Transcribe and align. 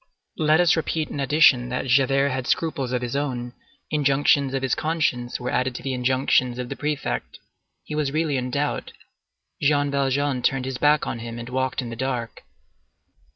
Let 0.39 0.59
us 0.59 0.75
repeat 0.75 1.11
in 1.11 1.19
addition 1.19 1.69
that 1.69 1.85
Javert 1.85 2.29
had 2.31 2.47
scruples 2.47 2.91
of 2.91 3.03
his 3.03 3.15
own; 3.15 3.53
injunctions 3.91 4.51
of 4.55 4.63
his 4.63 4.73
conscience 4.73 5.39
were 5.39 5.51
added 5.51 5.75
to 5.75 5.83
the 5.83 5.93
injunctions 5.93 6.57
of 6.57 6.69
the 6.69 6.75
prefect. 6.75 7.37
He 7.83 7.93
was 7.93 8.11
really 8.11 8.35
in 8.35 8.49
doubt. 8.49 8.93
Jean 9.61 9.91
Valjean 9.91 10.41
turned 10.41 10.65
his 10.65 10.79
back 10.79 11.05
on 11.05 11.19
him 11.19 11.37
and 11.37 11.49
walked 11.49 11.83
in 11.83 11.91
the 11.91 11.95
dark. 11.95 12.41